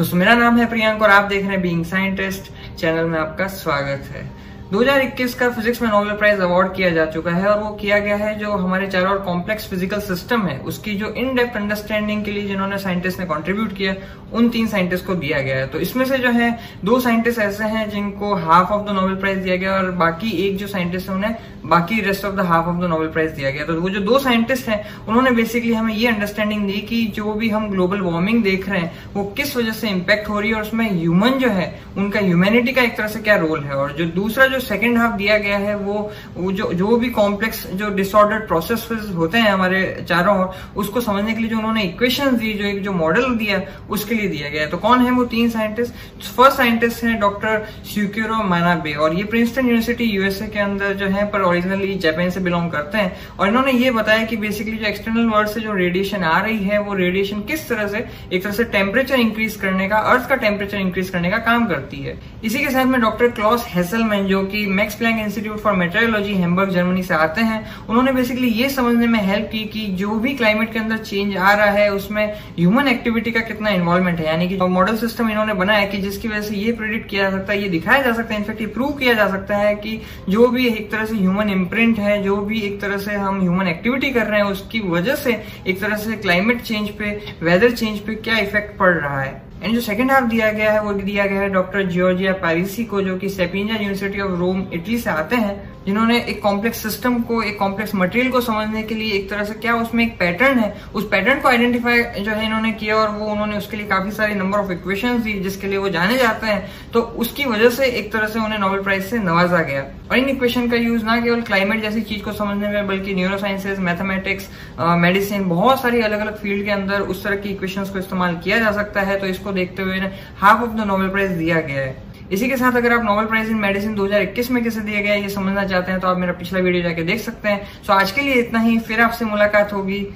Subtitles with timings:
[0.00, 3.46] दोस्तों मेरा नाम है प्रियंक और आप देख रहे हैं बीइंग साइंटिस्ट चैनल में आपका
[3.46, 4.22] स्वागत है।
[4.70, 8.16] 2021 का फिजिक्स में नोबेल प्राइज अवार्ड किया जा चुका है और वो किया गया
[8.16, 12.30] है जो हमारे चारों ओर कॉम्प्लेक्स फ़िज़िकल सिस्टम है। उसकी जो इन डेप्थ अंडरस्टैंडिंग के
[12.30, 13.94] लिए जिन्होंने साइंटिस्ट ने कंट्रीब्यूट किया,
[14.32, 16.50] उन तीन साइंटिस्ट को दिया गया है। तो इसमें से जो है,
[16.84, 20.56] दो साइंटिस्ट ऐसे हैं जिनको half of the Nobel prize दिया गया और बाकी एक
[20.56, 21.34] जो साइंटिस्ट है उन्हें
[21.70, 24.18] बाकी rest of the half of the Nobel prize दिया गया। तो वो जो दो
[24.18, 24.78] साइंटिस्ट हैं
[25.08, 29.12] उन्होंने बेसिकली हमें ये अंडरस्टैंडिंग दी कि जो भी हम ग्लोबल वार्मिंग देख रहे हैं
[29.14, 32.72] वो किस वजह से इम्पैक्ट हो रही है और उसमें ह्यूमन जो है उनका ह्यूमैनिटी
[32.72, 33.74] का एक तरह से क्या रोल है?
[33.74, 37.88] और जो दूसरा जो सेकेंड हाफ़ दिया गया है वो, जो जो भी कॉम्प्लेक्स जो
[37.94, 42.52] डिसऑर्डर प्रोसेस होते हैं हमारे चारों ओर उसको समझने के लिए जो उन्होंने इक्वेशन दी
[42.54, 43.60] जो एक जो मॉडल दिया
[43.90, 45.92] उसके लिए दिया गया है। तो कौन है वो तीन साइंटिस्ट
[46.36, 51.26] फ़र्स्ट साइंटिस्ट है डॉक्टर श्यूक्यूरो मानाबे और ये प्रिंसटन यूनिवर्सिटी यूएसए के अंदर जो है
[51.30, 55.28] पर ओरिजिनली जापान से बिलोंग करते हैं। और इन्होंने ये बताया कि बेसिकली जो एक्सटर्नल
[55.30, 58.64] वर्ल्ड से जो रेडिएशन आ रही है, वो रेडिएशन किस तरह से, एक तरह से
[58.70, 62.70] टेम्परेचर इंक्रीज करने का अर्थ का टेम्परेचर इंक्रीज करने का काम करती है। इसी के
[62.70, 67.14] साथ में डॉक्टर क्लॉस हेसलमैन जो कि Max Planck institute for meteorology Hamburg Germany से
[67.14, 70.98] आते हैं, उन्होंने बेसिकली ये समझने में हेल्प की कि जो भी क्लाइमेट के अंदर
[70.98, 72.24] चेंज आ रहा है, उसमें
[72.58, 76.40] ह्यूमन एक्टिविटी का कितना इन्वॉल्वमेंट है। यानी कि मॉडल सिस्टम इन्होंने बनाया कि जिसकी वजह
[76.40, 78.92] से ये प्रिडिक्ट किया जा सकता है, ये दिखाया जा सकता है इनफेक्ट ये प्रूव
[78.92, 82.60] किया जा सकता है कि जो भी एक तरह से ह्यूमन इम्प्रिंट है, जो भी
[82.60, 86.16] एक तरह से हम ह्यूमन एक्टिविटी कर रहे हैं, उसकी वजह से एक तरह से
[86.16, 89.42] क्लाइमेट चेंज पे वेदर चेंज पे क्या इफ़ेक्ट पड़ रहा है?
[89.62, 93.02] एंड जो सेकंड हाफ़ दिया गया है, वो दिया गया है डॉक्टर जियोजिया पारिसी को,
[93.02, 97.40] जो कि Sapienza university of Rome Italy से आते हैं। जिन्होंने एक कॉम्प्लेक्स सिस्टम को,
[97.42, 100.74] एक कॉम्प्लेक्स मटेरियल को समझने के लिए एक तरह से क्या उसमें एक पैटर्न है,
[100.94, 104.34] उस पैटर्न को आइडेंटिफाई जो है इन्होंने किया और वो उन्होंने उसके लिए काफ़ी सारे
[104.34, 108.12] नंबर ऑफ़ इक्वेशन दी जिसके लिए वो जाने जाते हैं। तो उसकी वजह से एक
[108.12, 111.42] तरह से उन्हें नोबेल प्राइज से नवाजा गया। और इन इक्वेशन का यूज़ ना केवल
[111.42, 114.48] क्लाइमेट जैसी चीज़ को समझने में, बल्कि न्यूरो साइंसेज मैथमेटिक्स
[114.80, 118.58] मेडिसिन बहुत सारी अलग अलग फ़ील्ड के अंदर उस तरह की इक्वेशन को इस्तेमाल किया
[118.58, 119.98] जा सकता है। तो इसको देखते हुए
[120.38, 123.48] half of the Nobel prize दिया गया है। इसी के साथ अगर आप नोबल प्राइज
[123.50, 126.60] इन मेडिसिन 2021 में कैसे दिया गया ये समझना चाहते हैं तो आप मेरा पिछला
[126.60, 130.06] वीडियो जाके देख सकते हैं। सो आज के लिए इतना ही, फिर आपसे मुलाकात होगी।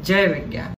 [0.00, 0.74] जय विज्ञान।